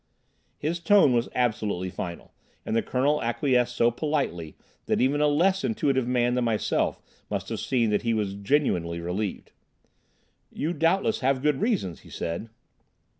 His 0.57 0.79
tone 0.79 1.13
was 1.13 1.29
absolutely 1.35 1.91
final, 1.91 2.33
and 2.65 2.75
the 2.75 2.81
Colonel 2.81 3.21
acquiesced 3.21 3.75
so 3.75 3.91
politely 3.91 4.57
that 4.87 4.99
even 4.99 5.21
a 5.21 5.27
less 5.27 5.63
intuitive 5.63 6.07
man 6.07 6.33
than 6.33 6.43
myself 6.43 6.99
must 7.29 7.49
have 7.49 7.59
seen 7.59 7.91
that 7.91 8.01
he 8.01 8.15
was 8.15 8.33
genuinely 8.33 8.99
relieved. 8.99 9.51
"You 10.51 10.73
doubtless 10.73 11.19
have 11.19 11.43
good 11.43 11.61
reasons," 11.61 11.99
he 11.99 12.09
said. 12.09 12.49